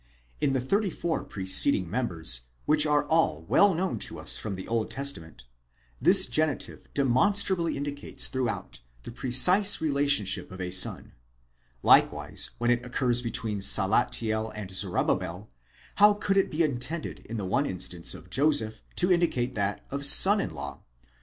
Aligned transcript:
In 0.39 0.53
the 0.53 0.59
thirty 0.59 0.89
four 0.89 1.23
preceding 1.23 1.87
members, 1.87 2.41
which 2.65 2.87
are 2.87 3.05
well 3.47 3.75
known 3.75 3.99
to 3.99 4.17
us 4.17 4.35
from 4.35 4.55
the 4.55 4.67
Old 4.67 4.89
Testament, 4.89 5.45
this 6.01 6.25
genitive 6.25 6.89
demonstrably 6.95 7.77
indicates 7.77 8.25
throughout 8.25 8.79
the 9.03 9.11
precise 9.11 9.79
relationship 9.79 10.51
of 10.51 10.59
a 10.59 10.71
son; 10.71 11.13
likewise 11.83 12.49
when 12.57 12.71
it 12.71 12.83
occurs 12.83 13.21
between 13.21 13.59
Salathiel 13.61 14.49
and 14.55 14.71
Zorobabel: 14.71 15.51
how 15.97 16.15
could 16.15 16.35
it 16.35 16.49
be 16.49 16.63
intended 16.63 17.19
in 17.29 17.37
the 17.37 17.45
one 17.45 17.65
imstance 17.67 18.15
of 18.15 18.31
Joseph 18.31 18.81
to 18.95 19.11
indicate 19.11 19.53
that 19.53 19.85
of 19.91 20.03
son 20.07 20.41
in 20.41 20.49
law 20.51 20.81